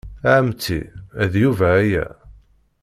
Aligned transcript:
A 0.29 0.31
ɛemmti, 0.37 0.79
d 1.31 1.33
Yuba 1.43 1.67
aya. 1.81 2.05